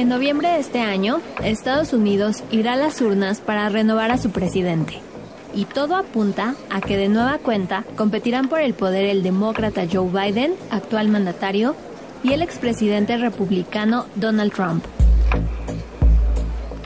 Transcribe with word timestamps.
En 0.00 0.08
noviembre 0.08 0.48
de 0.48 0.60
este 0.60 0.80
año, 0.80 1.20
Estados 1.44 1.92
Unidos 1.92 2.42
irá 2.50 2.72
a 2.72 2.76
las 2.76 3.02
urnas 3.02 3.42
para 3.42 3.68
renovar 3.68 4.10
a 4.10 4.16
su 4.16 4.30
presidente. 4.30 4.94
Y 5.54 5.66
todo 5.66 5.94
apunta 5.94 6.54
a 6.70 6.80
que 6.80 6.96
de 6.96 7.10
nueva 7.10 7.36
cuenta 7.36 7.84
competirán 7.96 8.48
por 8.48 8.60
el 8.60 8.72
poder 8.72 9.04
el 9.04 9.22
demócrata 9.22 9.82
Joe 9.92 10.08
Biden, 10.08 10.54
actual 10.70 11.08
mandatario, 11.08 11.76
y 12.22 12.32
el 12.32 12.40
expresidente 12.40 13.18
republicano 13.18 14.06
Donald 14.14 14.54
Trump. 14.54 14.82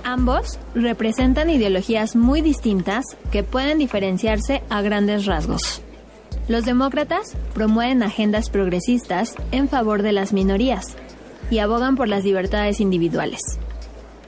Ambos 0.03 0.59
representan 0.75 1.51
ideologías 1.51 2.17
muy 2.17 2.41
distintas 2.41 3.05
que 3.31 3.45
pueden 3.45 3.79
diferenciarse 3.79 4.65
a 4.71 4.83
grandes 4.83 5.25
rasgos. 5.25 5.83
Los 6.49 6.65
demócratas 6.65 7.37
promueven 7.55 8.03
agendas 8.03 8.51
progresistas 8.51 9.37
en 9.53 9.69
favor 9.69 10.03
de 10.03 10.11
las 10.11 10.33
minorías 10.33 10.97
y 11.51 11.59
abogan 11.59 11.97
por 11.97 12.09
las 12.09 12.25
libertades 12.25 12.81
individuales. 12.81 13.41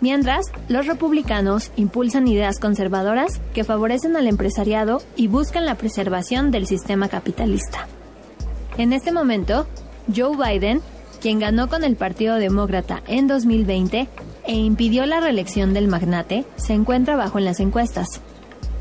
Mientras, 0.01 0.47
los 0.69 0.87
republicanos 0.87 1.71
impulsan 1.77 2.29
ideas 2.29 2.59
conservadoras 2.59 3.41
que 3.55 3.65
favorecen 3.65 4.17
al 4.17 4.27
empresariado 4.27 5.03
y 5.17 5.29
buscan 5.29 5.65
la 5.65 5.77
preservación 5.77 6.51
del 6.51 6.67
sistema 6.67 7.09
capitalista. 7.09 7.87
En 8.77 8.93
este 8.93 9.11
momento, 9.11 9.67
Joe 10.15 10.37
Biden, 10.37 10.83
quien 11.21 11.39
ganó 11.39 11.69
con 11.69 11.83
el 11.83 11.97
Partido 11.97 12.37
Demócrata 12.37 13.03
en 13.07 13.27
2020 13.27 14.07
e 14.45 14.55
impidió 14.55 15.07
la 15.07 15.21
reelección 15.21 15.73
del 15.73 15.89
magnate, 15.89 16.45
se 16.57 16.75
encuentra 16.75 17.17
bajo 17.17 17.39
en 17.39 17.47
las 17.47 17.59
encuestas, 17.59 18.21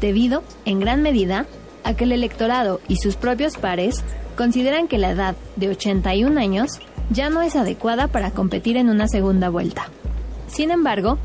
debido, 0.01 0.43
en 0.65 0.81
gran 0.81 1.01
medida, 1.01 1.45
a 1.85 1.93
que 1.93 2.03
el 2.03 2.11
electorado 2.11 2.81
y 2.89 2.97
sus 2.97 3.15
propios 3.15 3.57
pares 3.57 4.03
consideran 4.35 4.87
que 4.89 4.97
la 4.97 5.11
edad 5.11 5.35
de 5.55 5.69
81 5.69 6.37
años 6.39 6.79
ya 7.09 7.29
no 7.29 7.41
es 7.41 7.55
adecuada 7.55 8.07
para 8.07 8.31
competir 8.31 8.77
en 8.77 8.89
una 8.89 9.07
segunda 9.07 9.49
vuelta. 9.49 9.89
Sin 10.47 10.71
embargo, 10.71 11.17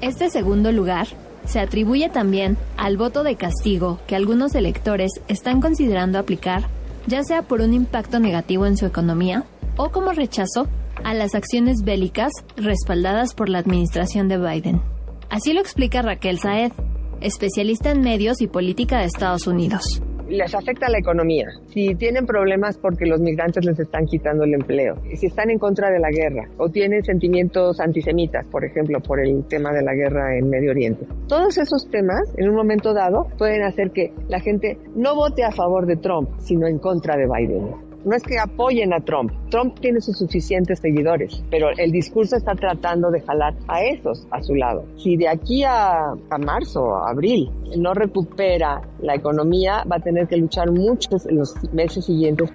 este 0.00 0.30
segundo 0.30 0.72
lugar 0.72 1.08
se 1.46 1.60
atribuye 1.60 2.08
también 2.08 2.56
al 2.76 2.96
voto 2.96 3.22
de 3.22 3.36
castigo 3.36 3.98
que 4.06 4.16
algunos 4.16 4.54
electores 4.54 5.12
están 5.28 5.60
considerando 5.60 6.18
aplicar, 6.18 6.68
ya 7.06 7.22
sea 7.22 7.42
por 7.42 7.60
un 7.60 7.72
impacto 7.72 8.20
negativo 8.20 8.66
en 8.66 8.76
su 8.76 8.86
economía 8.86 9.44
o 9.76 9.90
como 9.90 10.12
rechazo 10.12 10.68
a 11.04 11.14
las 11.14 11.34
acciones 11.34 11.82
bélicas 11.84 12.32
respaldadas 12.56 13.34
por 13.34 13.48
la 13.48 13.58
administración 13.58 14.28
de 14.28 14.38
Biden. 14.38 14.82
Así 15.30 15.52
lo 15.52 15.60
explica 15.60 16.02
Raquel 16.02 16.38
Saed, 16.38 16.72
especialista 17.20 17.90
en 17.90 18.00
medios 18.00 18.40
y 18.40 18.46
política 18.46 18.98
de 18.98 19.04
Estados 19.04 19.46
Unidos 19.46 20.02
les 20.28 20.54
afecta 20.54 20.88
la 20.88 20.98
economía. 20.98 21.48
Si 21.66 21.94
tienen 21.94 22.26
problemas 22.26 22.78
porque 22.78 23.06
los 23.06 23.20
migrantes 23.20 23.64
les 23.64 23.78
están 23.78 24.06
quitando 24.06 24.44
el 24.44 24.54
empleo, 24.54 24.96
si 25.14 25.26
están 25.26 25.50
en 25.50 25.58
contra 25.58 25.90
de 25.90 25.98
la 25.98 26.10
guerra 26.10 26.48
o 26.58 26.68
tienen 26.68 27.02
sentimientos 27.04 27.80
antisemitas, 27.80 28.46
por 28.46 28.64
ejemplo, 28.64 29.00
por 29.00 29.20
el 29.20 29.44
tema 29.48 29.72
de 29.72 29.82
la 29.82 29.94
guerra 29.94 30.36
en 30.36 30.48
Medio 30.48 30.70
Oriente. 30.70 31.06
Todos 31.26 31.58
esos 31.58 31.88
temas, 31.90 32.22
en 32.36 32.48
un 32.48 32.54
momento 32.54 32.94
dado, 32.94 33.26
pueden 33.38 33.62
hacer 33.62 33.90
que 33.90 34.12
la 34.28 34.40
gente 34.40 34.78
no 34.94 35.14
vote 35.14 35.44
a 35.44 35.52
favor 35.52 35.86
de 35.86 35.96
Trump, 35.96 36.28
sino 36.38 36.66
en 36.66 36.78
contra 36.78 37.16
de 37.16 37.26
Biden 37.26 37.87
no 38.04 38.14
es 38.14 38.22
que 38.22 38.38
apoyen 38.38 38.92
a 38.92 39.00
Trump. 39.00 39.32
Trump 39.50 39.78
tiene 39.80 40.00
sus 40.00 40.18
suficientes 40.18 40.78
seguidores, 40.80 41.42
pero 41.50 41.68
el 41.76 41.90
discurso 41.90 42.36
está 42.36 42.54
tratando 42.54 43.10
de 43.10 43.20
jalar 43.20 43.54
a 43.68 43.82
esos 43.82 44.26
a 44.30 44.42
su 44.42 44.54
lado. 44.54 44.84
Si 44.96 45.16
de 45.16 45.28
aquí 45.28 45.64
a, 45.64 46.14
marzo, 46.38 46.94
a 46.94 47.10
abril, 47.10 47.50
no 47.76 47.94
recupera 47.94 48.82
la 49.00 49.14
economía, 49.14 49.84
va 49.90 49.96
a 49.96 50.00
tener 50.00 50.28
que 50.28 50.36
luchar 50.36 50.70
muchos 50.70 51.26
en 51.26 51.38
los 51.38 51.54
meses 51.72 52.04
siguientes. 52.04 52.50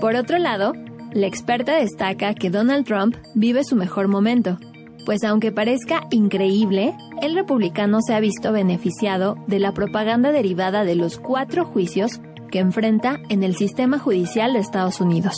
Por 0.00 0.14
otro 0.14 0.38
lado, 0.38 0.72
la 1.12 1.26
experta 1.26 1.76
destaca 1.76 2.34
que 2.34 2.50
Donald 2.50 2.86
Trump 2.86 3.16
vive 3.34 3.64
su 3.64 3.76
mejor 3.76 4.08
momento, 4.08 4.58
pues 5.06 5.22
aunque 5.24 5.52
parezca 5.52 6.02
increíble, 6.10 6.94
el 7.22 7.34
republicano 7.34 8.00
se 8.06 8.12
ha 8.12 8.20
visto 8.20 8.52
beneficiado 8.52 9.36
de 9.46 9.60
la 9.60 9.72
propaganda 9.72 10.32
derivada 10.32 10.84
de 10.84 10.96
los 10.96 11.18
cuatro 11.18 11.64
juicios 11.64 12.20
que 12.50 12.58
enfrenta 12.58 13.20
en 13.28 13.42
el 13.42 13.56
sistema 13.56 13.98
judicial 13.98 14.52
de 14.52 14.60
Estados 14.60 15.00
Unidos. 15.00 15.34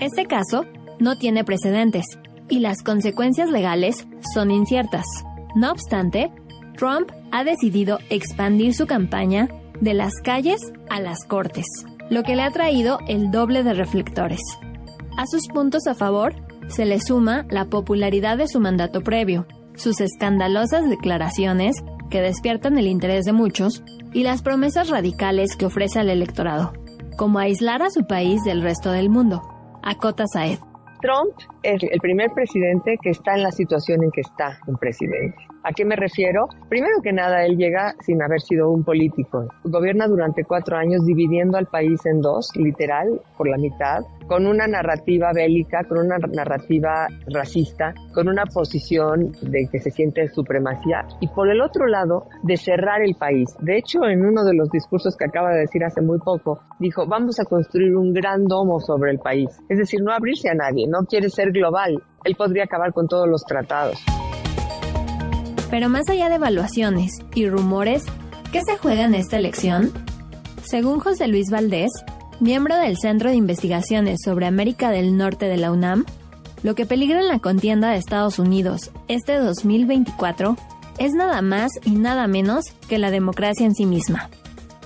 Este 0.00 0.26
caso 0.26 0.64
no 0.98 1.16
tiene 1.16 1.44
precedentes 1.44 2.04
y 2.48 2.60
las 2.60 2.82
consecuencias 2.82 3.50
legales 3.50 4.06
son 4.32 4.50
inciertas. 4.50 5.06
No 5.54 5.70
obstante, 5.70 6.30
Trump 6.76 7.10
ha 7.30 7.44
decidido 7.44 7.98
expandir 8.10 8.74
su 8.74 8.86
campaña 8.86 9.48
de 9.80 9.94
las 9.94 10.14
calles 10.22 10.60
a 10.90 11.00
las 11.00 11.24
cortes, 11.26 11.66
lo 12.10 12.22
que 12.22 12.36
le 12.36 12.42
ha 12.42 12.50
traído 12.50 12.98
el 13.08 13.30
doble 13.30 13.62
de 13.62 13.74
reflectores. 13.74 14.40
A 15.16 15.26
sus 15.26 15.46
puntos 15.48 15.86
a 15.86 15.94
favor 15.94 16.34
se 16.68 16.84
le 16.84 17.00
suma 17.00 17.46
la 17.50 17.66
popularidad 17.66 18.36
de 18.38 18.48
su 18.48 18.60
mandato 18.60 19.02
previo, 19.02 19.46
sus 19.76 20.00
escandalosas 20.00 20.88
declaraciones 20.88 21.76
que 22.10 22.20
despiertan 22.20 22.78
el 22.78 22.86
interés 22.86 23.24
de 23.24 23.32
muchos 23.32 23.82
y 24.12 24.22
las 24.22 24.42
promesas 24.42 24.88
radicales 24.88 25.56
que 25.56 25.66
ofrece 25.66 25.98
al 25.98 26.08
electorado, 26.08 26.72
como 27.16 27.38
aislar 27.38 27.82
a 27.82 27.90
su 27.90 28.06
país 28.06 28.44
del 28.44 28.62
resto 28.62 28.90
del 28.90 29.10
mundo. 29.10 29.42
Acota 29.82 30.26
Saed. 30.26 30.58
Trump 31.00 31.53
es 31.64 31.82
el 31.82 32.00
primer 32.00 32.30
presidente 32.32 32.98
que 33.02 33.10
está 33.10 33.34
en 33.34 33.42
la 33.42 33.50
situación 33.50 34.02
en 34.02 34.10
que 34.10 34.20
está 34.20 34.58
un 34.66 34.76
presidente. 34.76 35.36
¿A 35.66 35.72
qué 35.72 35.86
me 35.86 35.96
refiero? 35.96 36.46
Primero 36.68 37.00
que 37.02 37.12
nada, 37.12 37.44
él 37.46 37.56
llega 37.56 37.94
sin 38.00 38.22
haber 38.22 38.42
sido 38.42 38.70
un 38.70 38.84
político. 38.84 39.48
Gobierna 39.64 40.06
durante 40.06 40.44
cuatro 40.44 40.76
años 40.76 41.06
dividiendo 41.06 41.56
al 41.56 41.66
país 41.66 42.04
en 42.04 42.20
dos, 42.20 42.50
literal, 42.54 43.18
por 43.38 43.48
la 43.48 43.56
mitad, 43.56 44.00
con 44.26 44.46
una 44.46 44.66
narrativa 44.66 45.32
bélica, 45.32 45.84
con 45.88 45.98
una 45.98 46.18
narrativa 46.18 47.06
racista, 47.28 47.94
con 48.12 48.28
una 48.28 48.44
posición 48.44 49.32
de 49.40 49.66
que 49.72 49.78
se 49.78 49.90
siente 49.90 50.28
supremacía 50.28 51.06
y 51.20 51.28
por 51.28 51.50
el 51.50 51.62
otro 51.62 51.86
lado, 51.86 52.26
de 52.42 52.58
cerrar 52.58 53.02
el 53.02 53.14
país. 53.14 53.54
De 53.60 53.78
hecho, 53.78 54.04
en 54.04 54.24
uno 54.24 54.44
de 54.44 54.54
los 54.54 54.70
discursos 54.70 55.16
que 55.16 55.24
acaba 55.24 55.52
de 55.52 55.60
decir 55.60 55.82
hace 55.82 56.02
muy 56.02 56.18
poco, 56.18 56.60
dijo, 56.78 57.06
vamos 57.06 57.40
a 57.40 57.44
construir 57.46 57.96
un 57.96 58.12
gran 58.12 58.44
domo 58.44 58.80
sobre 58.80 59.12
el 59.12 59.18
país. 59.18 59.48
Es 59.70 59.78
decir, 59.78 60.00
no 60.02 60.12
abrirse 60.12 60.50
a 60.50 60.54
nadie, 60.54 60.86
no 60.86 61.06
quiere 61.06 61.30
ser 61.30 61.52
global. 61.54 62.02
Él 62.24 62.36
podría 62.36 62.64
acabar 62.64 62.92
con 62.92 63.08
todos 63.08 63.26
los 63.26 63.44
tratados. 63.44 63.98
Pero 65.70 65.88
más 65.88 66.08
allá 66.10 66.28
de 66.28 66.34
evaluaciones 66.34 67.10
y 67.34 67.48
rumores, 67.48 68.04
¿qué 68.52 68.60
se 68.62 68.76
juega 68.76 69.04
en 69.04 69.14
esta 69.14 69.38
elección? 69.38 69.90
Según 70.62 71.00
José 71.00 71.28
Luis 71.28 71.50
Valdés, 71.50 71.90
miembro 72.40 72.76
del 72.76 72.98
Centro 72.98 73.30
de 73.30 73.36
Investigaciones 73.36 74.18
sobre 74.22 74.46
América 74.46 74.90
del 74.90 75.16
Norte 75.16 75.46
de 75.46 75.56
la 75.56 75.72
UNAM, 75.72 76.04
lo 76.62 76.74
que 76.74 76.86
peligra 76.86 77.20
en 77.20 77.28
la 77.28 77.38
contienda 77.38 77.90
de 77.90 77.98
Estados 77.98 78.38
Unidos 78.38 78.90
este 79.08 79.36
2024 79.36 80.56
es 80.98 81.12
nada 81.12 81.42
más 81.42 81.70
y 81.84 81.92
nada 81.92 82.26
menos 82.26 82.66
que 82.88 82.98
la 82.98 83.10
democracia 83.10 83.66
en 83.66 83.74
sí 83.74 83.86
misma. 83.86 84.30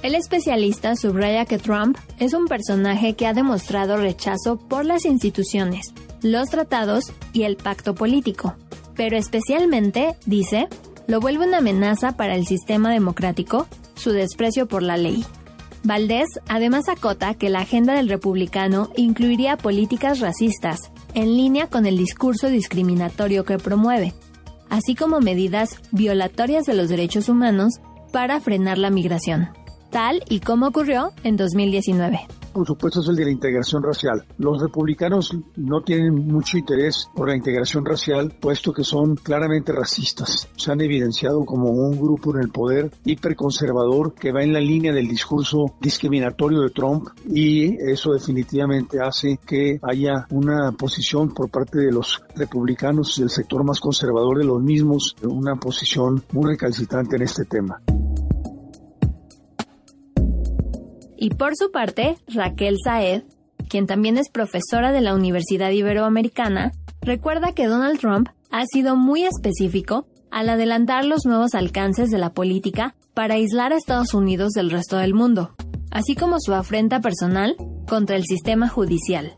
El 0.03 0.15
especialista 0.15 0.95
subraya 0.97 1.45
que 1.45 1.59
Trump 1.59 1.99
es 2.19 2.33
un 2.33 2.47
personaje 2.47 3.15
que 3.15 3.27
ha 3.27 3.35
demostrado 3.35 3.97
rechazo 3.97 4.57
por 4.57 4.85
las 4.85 5.05
instituciones, 5.05 5.93
los 6.23 6.49
tratados 6.49 7.05
y 7.33 7.43
el 7.43 7.57
pacto 7.57 7.95
político, 7.95 8.55
pero 8.97 9.17
especialmente, 9.17 10.17
dice, 10.27 10.69
lo 11.07 11.21
vuelve 11.21 11.47
una 11.47 11.59
amenaza 11.59 12.17
para 12.17 12.35
el 12.35 12.47
sistema 12.47 12.93
democrático, 12.93 13.67
su 13.95 14.11
desprecio 14.11 14.67
por 14.67 14.83
la 14.83 14.97
ley. 14.97 15.25
Valdés 15.85 16.29
además 16.49 16.89
acota 16.89 17.35
que 17.35 17.49
la 17.49 17.61
agenda 17.61 17.95
del 17.95 18.09
republicano 18.09 18.91
incluiría 18.97 19.57
políticas 19.57 20.21
racistas, 20.21 20.91
en 21.15 21.37
línea 21.37 21.69
con 21.69 21.87
el 21.87 21.97
discurso 21.97 22.49
discriminatorio 22.49 23.45
que 23.45 23.59
promueve, 23.59 24.13
así 24.69 24.95
como 24.95 25.21
medidas 25.21 25.81
violatorias 25.93 26.67
de 26.67 26.75
los 26.75 26.89
derechos 26.89 27.29
humanos 27.29 27.75
para 28.13 28.41
frenar 28.41 28.79
la 28.79 28.91
migración, 28.91 29.51
tal 29.91 30.23
y 30.29 30.41
como 30.41 30.67
ocurrió 30.67 31.13
en 31.23 31.37
2019 31.37 32.38
por 32.53 32.67
supuesto, 32.67 33.01
es 33.01 33.09
el 33.09 33.17
de 33.17 33.25
la 33.25 33.31
integración 33.31 33.83
racial. 33.83 34.25
Los 34.39 34.61
republicanos 34.61 35.37
no 35.57 35.81
tienen 35.83 36.15
mucho 36.15 36.59
interés 36.59 37.09
por 37.15 37.29
la 37.29 37.37
integración 37.37 37.85
racial, 37.85 38.35
puesto 38.41 38.73
que 38.73 38.85
son 38.85 39.17
claramente 39.17 39.73
racistas. 39.73 40.49
Se 40.57 40.73
han 40.73 40.81
evidenciado 40.81 41.45
como 41.45 41.71
un 41.71 41.99
grupo 41.99 42.35
en 42.35 42.43
el 42.43 42.51
poder 42.51 42.91
hiperconservador 43.05 44.15
que 44.15 44.33
va 44.33 44.43
en 44.43 44.53
la 44.53 44.61
línea 44.61 44.93
del 44.93 45.09
discurso 45.09 45.75
discriminatorio 45.81 46.61
de 46.61 46.71
Trump 46.71 47.09
y 47.27 47.77
eso 47.91 48.13
definitivamente 48.13 49.01
hace 49.01 49.39
que 49.45 49.79
haya 49.83 50.27
una 50.31 50.73
posición 50.73 51.33
por 51.35 51.51
parte 51.51 51.79
de 51.79 51.93
los 51.93 52.23
republicanos 52.37 53.17
del 53.19 53.31
sector 53.31 53.65
más 53.65 53.81
conservador 53.81 54.39
de 54.39 54.45
los 54.45 54.63
mismos, 54.63 55.17
una 55.23 55.57
posición 55.57 56.23
muy 56.33 56.53
recalcitrante 56.53 57.17
en 57.17 57.23
este 57.23 57.45
tema. 57.45 57.81
Y 61.21 61.31
por 61.31 61.57
su 61.57 61.73
parte, 61.73 62.17
Raquel 62.29 62.77
Saed, 62.83 63.25
quien 63.69 63.87
también 63.87 64.19
es 64.19 64.31
profesora 64.31 64.93
de 64.93 65.01
la 65.01 65.15
Universidad 65.15 65.71
Iberoamericana, 65.71 66.73
recuerda 67.03 67.53
que 67.53 67.67
Donald 67.67 67.99
Trump 67.99 68.29
ha 68.53 68.65
sido 68.67 68.95
muy 68.95 69.25
específico 69.25 70.07
al 70.31 70.49
adelantar 70.49 71.05
los 71.05 71.25
nuevos 71.27 71.55
alcances 71.55 72.11
de 72.11 72.19
la 72.19 72.33
política 72.33 72.95
para 73.15 73.35
aislar 73.35 73.73
a 73.73 73.77
Estados 73.77 74.15
Unidos 74.15 74.53
del 74.53 74.71
resto 74.71 74.97
del 74.97 75.13
mundo, 75.13 75.57
así 75.91 76.15
como 76.15 76.37
su 76.39 76.55
afrenta 76.55 77.01
personal 77.01 77.57
contra 77.89 78.15
el 78.15 78.25
sistema 78.25 78.69
judicial. 78.69 79.37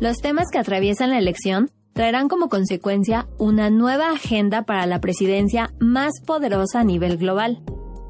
Los 0.00 0.18
temas 0.18 0.46
que 0.52 0.58
atraviesan 0.58 1.10
la 1.10 1.18
elección 1.18 1.72
traerán 1.92 2.28
como 2.28 2.48
consecuencia 2.48 3.26
una 3.38 3.68
nueva 3.70 4.10
agenda 4.10 4.62
para 4.62 4.86
la 4.86 5.00
presidencia 5.00 5.72
más 5.80 6.12
poderosa 6.24 6.80
a 6.80 6.84
nivel 6.84 7.16
global. 7.16 7.62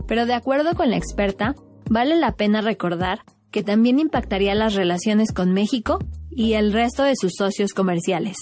Pero 0.07 0.27
de 0.27 0.35
acuerdo 0.35 0.75
con 0.75 0.91
la 0.91 0.97
experta, 0.97 1.55
vale 1.91 2.17
la 2.17 2.33
pena 2.33 2.61
recordar 2.61 3.21
que 3.51 3.63
también 3.63 3.99
impactaría 3.99 4.55
las 4.55 4.75
relaciones 4.75 5.33
con 5.33 5.53
México 5.53 5.99
y 6.31 6.55
el 6.55 6.73
resto 6.73 7.03
de 7.03 7.15
sus 7.17 7.33
socios 7.37 7.73
comerciales 7.73 8.37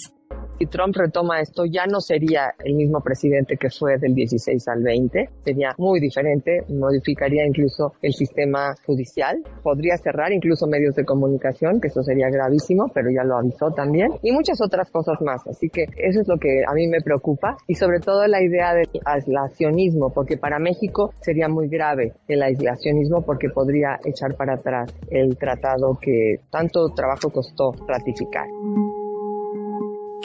si 0.57 0.65
Trump 0.67 0.95
retoma 0.95 1.41
esto, 1.41 1.65
ya 1.65 1.85
no 1.85 1.99
sería 1.99 2.53
el 2.63 2.75
mismo 2.75 3.01
presidente 3.01 3.57
que 3.57 3.69
fue 3.69 3.97
del 3.97 4.13
16 4.13 4.67
al 4.67 4.83
20, 4.83 5.29
sería 5.43 5.75
muy 5.77 5.99
diferente, 5.99 6.63
modificaría 6.69 7.45
incluso 7.45 7.93
el 8.01 8.13
sistema 8.13 8.75
judicial, 8.85 9.43
podría 9.63 9.97
cerrar 9.97 10.31
incluso 10.31 10.67
medios 10.67 10.95
de 10.95 11.05
comunicación, 11.05 11.81
que 11.81 11.87
eso 11.87 12.03
sería 12.03 12.29
gravísimo, 12.29 12.89
pero 12.93 13.09
ya 13.09 13.23
lo 13.23 13.37
avisó 13.37 13.71
también, 13.71 14.11
y 14.21 14.31
muchas 14.31 14.61
otras 14.61 14.89
cosas 14.91 15.21
más. 15.21 15.45
Así 15.47 15.69
que 15.69 15.83
eso 15.97 16.21
es 16.21 16.27
lo 16.27 16.37
que 16.37 16.63
a 16.67 16.73
mí 16.73 16.87
me 16.87 17.01
preocupa, 17.01 17.57
y 17.67 17.75
sobre 17.75 17.99
todo 17.99 18.25
la 18.27 18.41
idea 18.41 18.73
del 18.73 18.89
aislacionismo, 19.03 20.13
porque 20.13 20.37
para 20.37 20.59
México 20.59 21.13
sería 21.21 21.47
muy 21.47 21.67
grave 21.67 22.13
el 22.27 22.41
aislacionismo 22.41 23.21
porque 23.21 23.49
podría 23.49 23.99
echar 24.03 24.35
para 24.35 24.55
atrás 24.55 24.93
el 25.09 25.37
tratado 25.37 25.97
que 26.01 26.39
tanto 26.49 26.89
trabajo 26.89 27.29
costó 27.29 27.73
ratificar. 27.87 28.47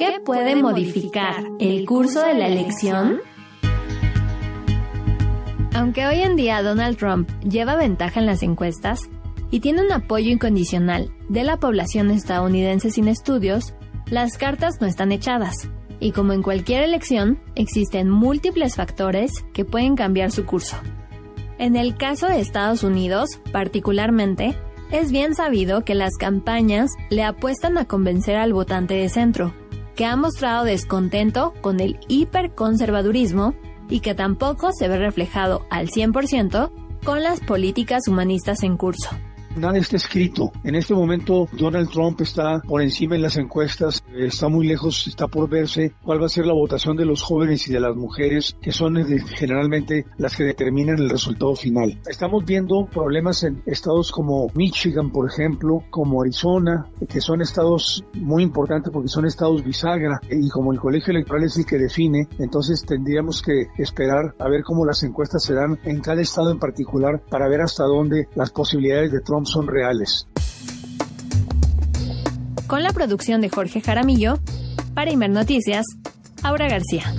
¿Qué 0.00 0.19
puede 0.25 0.56
modificar 0.56 1.44
el 1.58 1.85
curso 1.85 2.23
de 2.23 2.32
la 2.32 2.47
elección? 2.47 3.20
Aunque 5.75 6.06
hoy 6.06 6.23
en 6.23 6.37
día 6.37 6.62
Donald 6.62 6.97
Trump 6.97 7.29
lleva 7.43 7.76
ventaja 7.76 8.19
en 8.19 8.25
las 8.25 8.43
encuestas 8.43 9.11
y 9.50 9.61
tiene 9.61 9.82
un 9.82 9.93
apoyo 9.93 10.31
incondicional 10.31 11.12
de 11.29 11.44
la 11.44 11.58
población 11.58 12.11
estadounidense 12.11 12.91
sin 12.91 13.08
estudios, 13.08 13.75
las 14.06 14.38
cartas 14.38 14.81
no 14.81 14.87
están 14.87 15.12
echadas. 15.12 15.69
Y 16.00 16.12
como 16.12 16.32
en 16.32 16.41
cualquier 16.41 16.82
elección, 16.82 17.38
existen 17.55 18.08
múltiples 18.08 18.76
factores 18.76 19.31
que 19.52 19.67
pueden 19.67 19.97
cambiar 19.97 20.31
su 20.31 20.47
curso. 20.47 20.76
En 21.58 21.76
el 21.76 21.99
caso 21.99 22.26
de 22.26 22.41
Estados 22.41 22.85
Unidos, 22.85 23.29
particularmente, 23.52 24.56
es 24.93 25.12
bien 25.12 25.35
sabido 25.35 25.85
que 25.85 25.94
las 25.94 26.17
campañas 26.17 26.91
le 27.11 27.23
apuestan 27.23 27.76
a 27.76 27.85
convencer 27.85 28.37
al 28.37 28.55
votante 28.55 28.94
de 28.94 29.11
centro, 29.11 29.52
que 30.00 30.06
ha 30.06 30.17
mostrado 30.17 30.64
descontento 30.64 31.52
con 31.61 31.79
el 31.79 31.99
hiperconservadurismo 32.08 33.52
y 33.91 34.00
que 34.00 34.14
tampoco 34.14 34.73
se 34.73 34.88
ve 34.88 34.97
reflejado 34.97 35.67
al 35.69 35.88
100% 35.91 36.73
con 37.05 37.23
las 37.23 37.41
políticas 37.41 38.08
humanistas 38.08 38.62
en 38.62 38.79
curso. 38.79 39.11
Nada 39.56 39.79
está 39.79 39.97
escrito. 39.97 40.52
En 40.62 40.76
este 40.76 40.94
momento 40.94 41.49
Donald 41.52 41.91
Trump 41.91 42.20
está 42.20 42.61
por 42.61 42.82
encima 42.82 43.17
en 43.17 43.23
las 43.23 43.37
encuestas, 43.37 44.02
está 44.17 44.49
muy 44.49 44.67
lejos, 44.67 45.08
está 45.08 45.26
por 45.26 45.49
verse 45.49 45.93
cuál 46.05 46.23
va 46.23 46.26
a 46.26 46.29
ser 46.29 46.47
la 46.47 46.52
votación 46.52 46.97
de 46.97 47.05
los 47.05 47.23
jóvenes 47.23 47.67
y 47.69 47.73
de 47.73 47.81
las 47.81 47.97
mujeres, 47.97 48.56
que 48.62 48.70
son 48.70 48.97
eh, 48.99 49.19
generalmente 49.35 50.06
las 50.19 50.37
que 50.37 50.44
determinan 50.44 50.99
el 50.99 51.11
resultado 51.11 51.56
final. 51.56 51.99
Estamos 52.08 52.44
viendo 52.44 52.87
problemas 52.87 53.43
en 53.43 53.61
estados 53.67 54.12
como 54.12 54.47
Michigan, 54.55 55.11
por 55.11 55.29
ejemplo, 55.29 55.82
como 55.91 56.23
Arizona, 56.23 56.87
que 57.08 57.20
son 57.20 57.43
estados 57.43 58.05
muy 58.14 58.44
importantes 58.44 58.93
porque 58.93 59.08
son 59.08 59.26
estados 59.26 59.64
bisagra 59.64 60.20
y 60.31 60.49
como 60.49 60.73
el 60.73 60.79
colegio 60.79 61.11
electoral 61.11 61.44
es 61.44 61.56
el 61.56 61.67
que 61.67 61.79
define, 61.79 62.29
entonces 62.38 62.85
tendríamos 62.85 63.43
que 63.43 63.67
esperar 63.79 64.35
a 64.38 64.49
ver 64.49 64.62
cómo 64.62 64.87
las 64.87 65.02
encuestas 65.02 65.43
se 65.43 65.55
dan 65.55 65.79
en 65.85 66.00
cada 66.00 66.23
estado 66.23 66.52
en 66.52 66.58
particular 66.58 67.20
para 67.29 67.49
ver 67.49 67.62
hasta 67.62 67.85
dónde 67.85 68.29
las 68.35 68.50
posibilidades 68.50 69.11
de 69.11 69.20
Son 69.46 69.66
reales. 69.66 70.26
Con 72.66 72.82
la 72.82 72.92
producción 72.92 73.40
de 73.40 73.48
Jorge 73.48 73.81
Jaramillo, 73.81 74.38
para 74.94 75.10
Imer 75.10 75.31
Noticias, 75.31 75.84
Aura 76.42 76.69
García. 76.69 77.12